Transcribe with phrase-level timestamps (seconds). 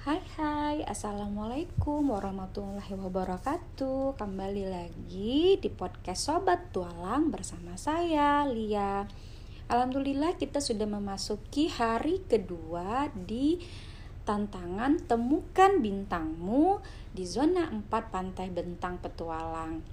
[0.00, 4.16] Hai hai, Assalamualaikum warahmatullahi wabarakatuh.
[4.16, 9.04] Kembali lagi di podcast Sobat Tualang bersama saya, Lia.
[9.68, 13.60] Alhamdulillah kita sudah memasuki hari kedua di
[14.24, 16.80] tantangan Temukan Bintangmu
[17.12, 19.84] di zona 4 Pantai Bentang Petualang.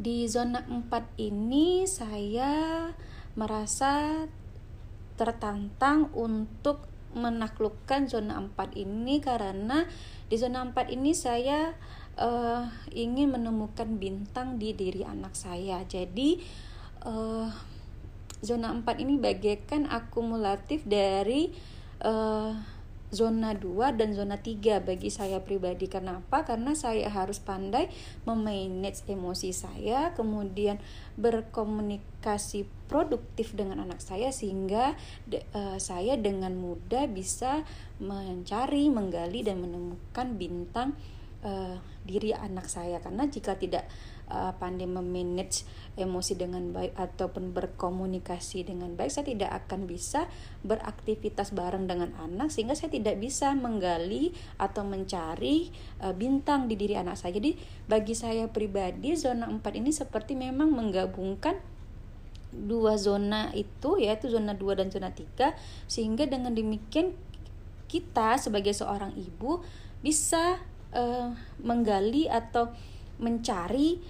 [0.00, 2.88] Di zona 4 ini saya
[3.36, 4.24] merasa
[5.20, 9.84] tertantang untuk menaklukkan zona 4 ini karena
[10.28, 11.72] di zona 4 ini saya
[12.16, 15.84] uh, ingin menemukan bintang di diri anak saya.
[15.84, 16.40] Jadi
[17.04, 17.48] uh,
[18.42, 21.52] zona 4 ini bagaikan akumulatif dari
[22.02, 22.52] uh,
[23.12, 25.86] zona 2 dan zona 3 bagi saya pribadi.
[25.86, 26.48] Kenapa?
[26.48, 27.92] Karena saya harus pandai
[28.24, 30.80] memanage emosi saya, kemudian
[31.20, 34.96] berkomunikasi produktif dengan anak saya sehingga
[35.28, 37.62] de, uh, saya dengan mudah bisa
[38.00, 40.96] mencari, menggali dan menemukan bintang
[41.44, 43.86] uh, diri anak saya karena jika tidak
[44.30, 45.64] uh, pandai memanage
[45.98, 50.30] emosi dengan baik ataupun berkomunikasi dengan baik saya tidak akan bisa
[50.62, 55.72] beraktivitas bareng dengan anak sehingga saya tidak bisa menggali atau mencari
[56.04, 57.36] uh, bintang di diri anak saya.
[57.36, 57.58] Jadi
[57.90, 61.58] bagi saya pribadi zona 4 ini seperti memang menggabungkan
[62.52, 65.56] dua zona itu yaitu zona 2 dan zona 3
[65.88, 67.16] sehingga dengan demikian
[67.88, 69.64] kita sebagai seorang ibu
[70.04, 70.60] bisa
[70.92, 72.72] uh, menggali atau
[73.20, 74.00] mencari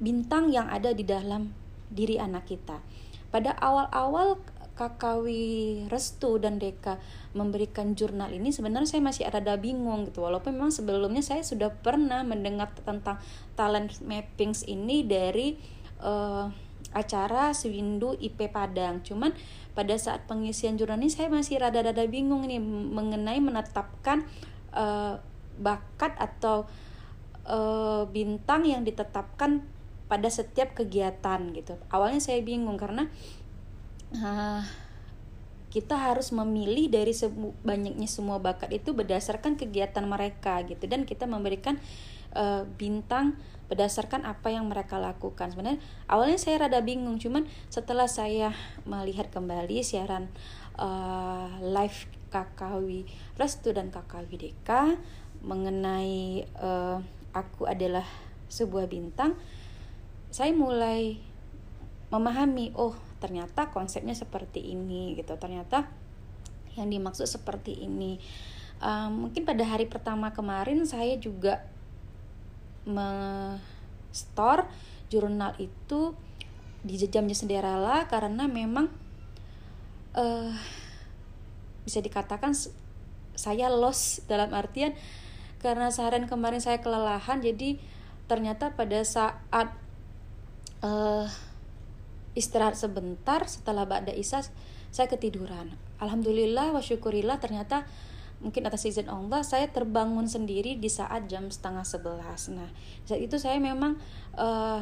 [0.00, 1.52] bintang yang ada di dalam
[1.92, 2.80] diri anak kita.
[3.30, 4.40] Pada awal-awal
[4.80, 6.96] Kakawi Restu dan Deka
[7.36, 12.24] memberikan jurnal ini sebenarnya saya masih ada bingung gitu walaupun memang sebelumnya saya sudah pernah
[12.24, 13.20] mendengar tentang
[13.60, 15.60] talent mappings ini dari
[16.00, 16.48] uh,
[16.96, 19.36] acara Swindu IP Padang cuman
[19.76, 24.24] pada saat pengisian jurnal ini saya masih rada-rada bingung nih mengenai menetapkan
[24.72, 25.20] uh,
[25.60, 26.64] bakat atau
[27.50, 29.66] uh, bintang yang ditetapkan
[30.06, 31.74] pada setiap kegiatan gitu.
[31.90, 33.10] Awalnya saya bingung karena
[34.14, 34.62] uh,
[35.70, 41.30] kita harus memilih dari semu banyaknya semua bakat itu berdasarkan kegiatan mereka gitu dan kita
[41.30, 41.78] memberikan
[42.34, 43.38] uh, bintang
[43.70, 45.54] berdasarkan apa yang mereka lakukan.
[45.54, 45.78] Sebenarnya
[46.10, 48.50] awalnya saya rada bingung, cuman setelah saya
[48.82, 50.26] melihat kembali siaran
[50.74, 53.06] uh, live Kakawi
[53.38, 54.98] Restu dan Kakawi Deka
[55.46, 56.98] mengenai uh,
[57.30, 58.06] aku adalah
[58.50, 59.38] sebuah bintang,
[60.30, 61.18] saya mulai
[62.10, 65.34] memahami oh ternyata konsepnya seperti ini gitu.
[65.38, 65.86] Ternyata
[66.74, 68.18] yang dimaksud seperti ini.
[68.80, 71.62] Um, mungkin pada hari pertama kemarin saya juga
[72.88, 73.08] me
[74.10, 74.66] store
[75.12, 76.16] jurnal itu
[76.80, 78.88] di jam-jam senderala karena memang
[80.16, 80.54] uh,
[81.84, 82.56] bisa dikatakan
[83.36, 84.96] saya lost dalam artian
[85.60, 87.76] karena seharian kemarin saya kelelahan jadi
[88.26, 89.76] ternyata pada saat
[90.80, 91.28] uh,
[92.32, 94.40] istirahat sebentar setelah Ba'da Isa
[94.90, 95.76] saya ketiduran.
[96.02, 97.86] Alhamdulillah wa syukurillah ternyata
[98.40, 102.48] mungkin atas izin Allah saya terbangun sendiri di saat jam setengah sebelas.
[102.48, 102.72] Nah
[103.04, 104.00] saat itu saya memang
[104.40, 104.80] uh,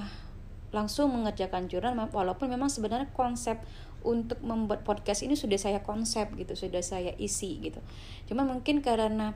[0.71, 3.59] langsung mengerjakan jurnal walaupun memang sebenarnya konsep
[4.07, 7.83] untuk membuat podcast ini sudah saya konsep gitu sudah saya isi gitu.
[8.31, 9.35] Cuma mungkin karena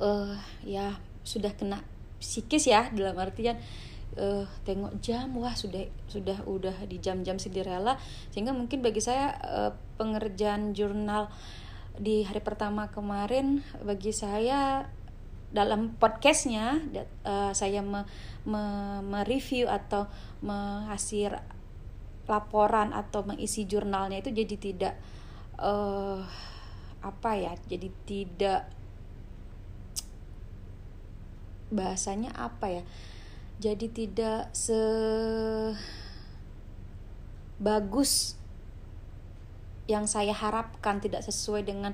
[0.00, 0.34] uh,
[0.64, 1.84] ya sudah kena
[2.16, 3.60] psikis ya dalam artian
[4.16, 8.00] uh, tengok jam wah sudah sudah udah di jam-jam Cinderella.
[8.32, 11.28] Sehingga mungkin bagi saya uh, pengerjaan jurnal
[12.00, 14.88] di hari pertama kemarin bagi saya
[15.50, 16.78] dalam podcastnya
[17.26, 18.06] uh, saya me,
[18.46, 19.10] me,
[19.66, 20.06] atau
[20.40, 21.34] menghasil
[22.30, 24.94] laporan atau mengisi jurnalnya itu jadi tidak
[25.58, 26.22] uh,
[27.02, 28.62] apa ya jadi tidak
[31.70, 32.82] bahasanya apa ya
[33.60, 34.80] jadi tidak se
[37.60, 38.40] bagus
[39.84, 41.92] yang saya harapkan tidak sesuai dengan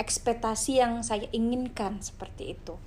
[0.00, 2.80] ekspektasi yang saya inginkan seperti itu.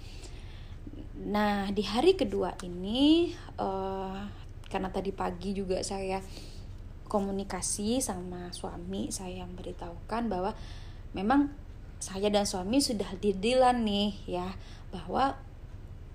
[1.29, 3.29] Nah di hari kedua ini
[3.61, 4.25] uh,
[4.71, 6.17] karena tadi pagi juga saya
[7.05, 10.57] komunikasi sama suami saya beritahukan bahwa
[11.13, 11.53] memang
[12.01, 14.49] saya dan suami sudah didilan nih ya
[14.89, 15.37] bahwa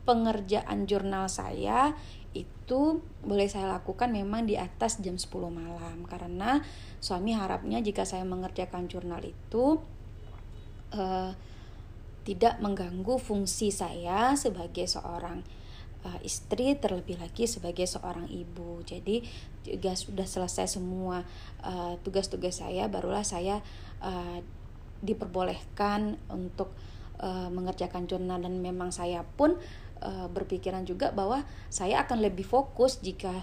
[0.09, 1.93] pengerjaan jurnal saya
[2.33, 6.09] itu boleh saya lakukan memang di atas jam 10 malam.
[6.09, 6.65] Karena
[6.97, 9.85] suami harapnya jika saya mengerjakan jurnal itu
[10.97, 11.33] uh,
[12.25, 15.45] tidak mengganggu fungsi saya sebagai seorang
[16.05, 18.81] uh, istri terlebih lagi sebagai seorang ibu.
[18.89, 19.25] Jadi
[19.69, 21.21] juga sudah selesai semua
[22.01, 23.61] tugas tugas-tugas saya barulah saya
[24.01, 24.41] uh,
[25.05, 26.73] diperbolehkan untuk
[27.21, 29.59] uh, mengerjakan jurnal dan memang saya pun
[30.03, 33.43] uh, berpikiran juga bahwa saya akan lebih fokus jika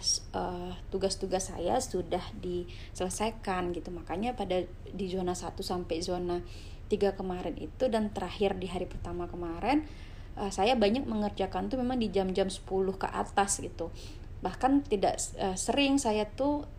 [0.90, 3.92] tugas-tugas uh, saya sudah diselesaikan gitu.
[3.92, 6.40] Makanya pada di zona 1 sampai zona
[6.88, 9.84] 3 kemarin itu dan terakhir di hari pertama kemarin
[10.38, 12.64] uh, saya banyak mengerjakan tuh memang di jam-jam 10
[12.96, 13.90] ke atas gitu.
[14.44, 16.70] Bahkan tidak uh, sering saya tuh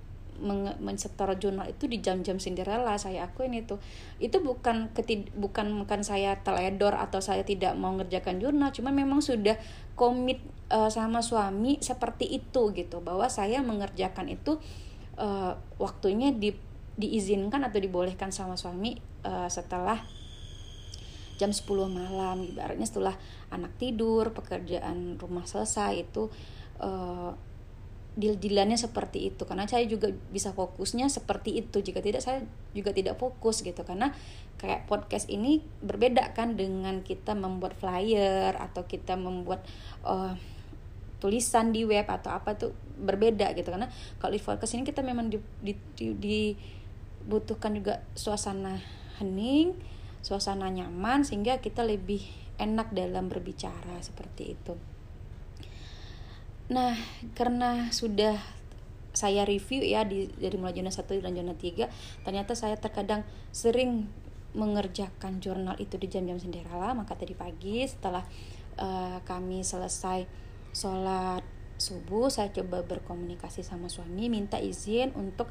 [0.81, 3.81] mensetor jurnal itu di jam-jam Cinderella saya akuin itu.
[4.21, 9.21] Itu bukan ketid bukan bukan saya teledor atau saya tidak mau ngerjakan jurnal cuman memang
[9.25, 9.57] sudah
[9.97, 10.41] komit
[10.71, 14.61] uh, sama suami seperti itu gitu bahwa saya mengerjakan itu
[15.17, 16.55] uh, waktunya di
[16.97, 20.01] diizinkan atau dibolehkan sama suami uh, setelah
[21.37, 22.41] jam 10 malam.
[22.43, 23.15] Ibaratnya setelah
[23.53, 26.33] anak tidur pekerjaan rumah selesai itu
[26.81, 27.37] uh,
[28.17, 29.45] deal-dealannya seperti itu.
[29.45, 31.85] Karena saya juga bisa fokusnya seperti itu.
[31.85, 32.43] Jika tidak saya
[32.73, 33.85] juga tidak fokus gitu.
[33.85, 34.11] Karena
[34.57, 39.63] kayak podcast ini berbeda kan dengan kita membuat flyer atau kita membuat
[40.03, 40.33] uh,
[41.21, 43.69] tulisan di web atau apa tuh berbeda gitu.
[43.69, 48.81] Karena kalau di podcast ini kita memang di, di, di, dibutuhkan juga suasana
[49.21, 49.77] hening
[50.27, 52.19] suasana nyaman sehingga kita lebih
[52.59, 54.96] enak dalam berbicara seperti itu.
[56.67, 56.99] Nah,
[57.39, 58.35] karena sudah
[59.17, 61.89] saya review ya di dari mulai zona 1 dan zona 3,
[62.27, 63.25] ternyata saya terkadang
[63.55, 64.11] sering
[64.57, 66.93] mengerjakan jurnal itu di jam-jam sendirilah.
[66.97, 68.25] Maka tadi pagi setelah
[68.81, 70.27] uh, kami selesai
[70.77, 71.45] sholat
[71.77, 75.45] subuh saya coba berkomunikasi sama suami minta izin untuk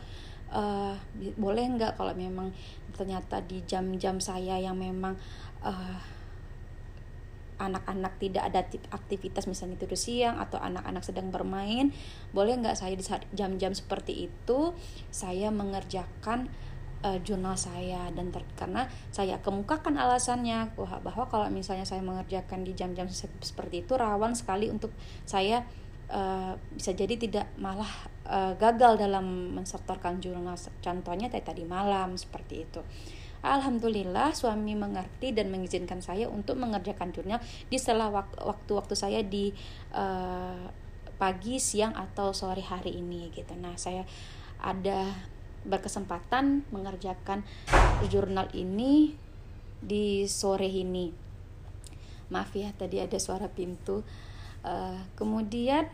[0.50, 0.98] uh,
[1.38, 2.50] boleh nggak kalau memang
[2.98, 5.14] ternyata di jam-jam saya yang memang
[5.62, 5.98] uh,
[7.56, 11.96] anak-anak tidak ada aktivitas misalnya tidur siang atau anak-anak sedang bermain
[12.36, 14.76] boleh nggak saya di jam-jam seperti itu
[15.12, 16.52] saya mengerjakan
[17.06, 18.10] uh, jurnal saya.
[18.12, 23.06] Dan karena saya kemukakan alasannya bahwa, bahwa kalau misalnya saya mengerjakan di jam-jam
[23.42, 24.90] seperti itu rawan sekali untuk
[25.30, 25.62] saya
[26.10, 27.90] uh, bisa jadi tidak malah
[28.26, 30.58] uh, gagal dalam mensetorkan jurnal.
[30.82, 32.82] Contohnya tadi malam seperti itu
[33.46, 37.38] Alhamdulillah suami mengerti dan mengizinkan saya untuk mengerjakan jurnal
[37.70, 38.10] di setelah
[38.42, 39.54] waktu-waktu saya di
[39.94, 40.66] uh,
[41.16, 43.54] pagi, siang atau sore hari ini gitu.
[43.56, 44.04] Nah, saya
[44.60, 45.14] ada
[45.66, 47.42] berkesempatan mengerjakan
[48.12, 49.14] jurnal ini
[49.82, 51.10] di sore ini.
[52.30, 54.02] Maaf ya tadi ada suara pintu.
[54.66, 55.86] Uh, kemudian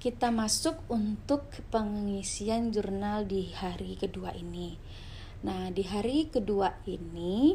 [0.00, 4.80] kita masuk untuk pengisian jurnal di hari kedua ini.
[5.44, 7.52] Nah, di hari kedua ini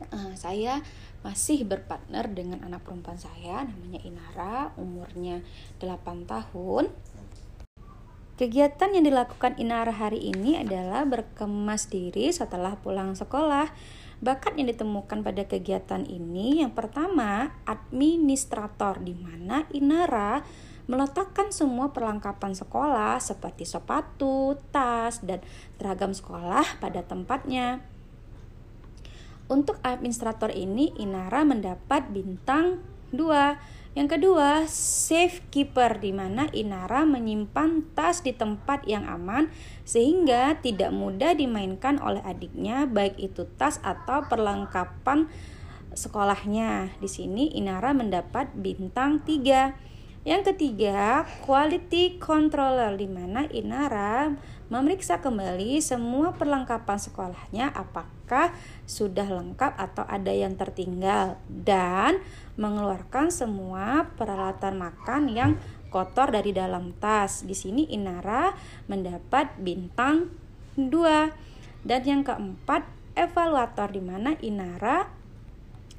[0.00, 0.80] uh, saya
[1.20, 5.44] masih berpartner dengan anak perempuan saya namanya Inara, umurnya
[5.76, 6.88] 8 tahun.
[8.40, 13.68] Kegiatan yang dilakukan Inara hari ini adalah berkemas diri setelah pulang sekolah.
[14.24, 20.40] Bakat yang ditemukan pada kegiatan ini yang pertama administrator di mana Inara
[20.86, 25.42] meletakkan semua perlengkapan sekolah seperti sepatu, tas, dan
[25.78, 27.82] seragam sekolah pada tempatnya.
[29.46, 32.82] Untuk administrator ini, Inara mendapat bintang
[33.14, 33.76] 2.
[33.96, 39.48] Yang kedua, safe keeper di mana Inara menyimpan tas di tempat yang aman
[39.88, 45.32] sehingga tidak mudah dimainkan oleh adiknya baik itu tas atau perlengkapan
[45.96, 46.92] sekolahnya.
[47.00, 49.95] Di sini Inara mendapat bintang 3.
[50.26, 54.34] Yang ketiga, quality controller di mana Inara
[54.66, 58.50] memeriksa kembali semua perlengkapan sekolahnya apakah
[58.90, 62.18] sudah lengkap atau ada yang tertinggal dan
[62.58, 65.62] mengeluarkan semua peralatan makan yang
[65.94, 67.46] kotor dari dalam tas.
[67.46, 68.50] Di sini Inara
[68.90, 70.34] mendapat bintang
[70.74, 71.86] 2.
[71.86, 72.82] Dan yang keempat,
[73.14, 75.06] evaluator di mana Inara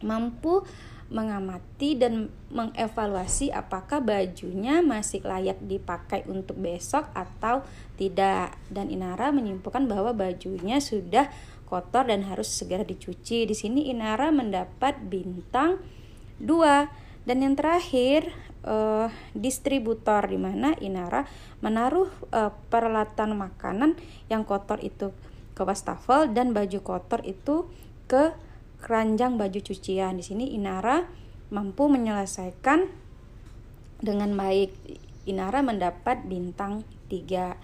[0.03, 0.67] mampu
[1.07, 7.63] mengamati dan mengevaluasi apakah bajunya masih layak dipakai untuk besok atau
[7.95, 8.55] tidak.
[8.67, 11.31] Dan Inara menyimpulkan bahwa bajunya sudah
[11.67, 13.47] kotor dan harus segera dicuci.
[13.47, 15.79] Di sini Inara mendapat bintang
[16.43, 17.27] 2.
[17.27, 18.31] Dan yang terakhir
[18.63, 21.27] uh, distributor di mana Inara
[21.59, 23.99] menaruh uh, peralatan makanan
[24.31, 25.11] yang kotor itu
[25.55, 27.67] ke wastafel dan baju kotor itu
[28.07, 28.31] ke
[28.81, 30.17] keranjang baju cucian.
[30.19, 31.05] Di sini Inara
[31.49, 32.87] mampu menyelesaikan
[34.01, 34.73] dengan baik.
[35.27, 37.57] Inara mendapat bintang 3.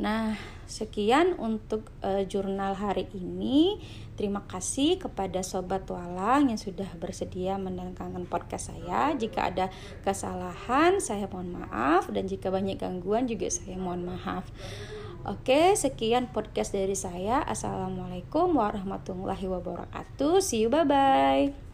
[0.00, 0.32] Nah,
[0.64, 3.76] sekian untuk uh, jurnal hari ini.
[4.16, 9.12] Terima kasih kepada sobat Walang yang sudah bersedia mendengarkan podcast saya.
[9.12, 9.68] Jika ada
[10.00, 14.48] kesalahan, saya mohon maaf dan jika banyak gangguan juga saya mohon maaf.
[15.28, 17.44] Oke, sekian podcast dari saya.
[17.44, 20.40] Assalamualaikum warahmatullahi wabarakatuh.
[20.40, 21.69] See you, bye bye.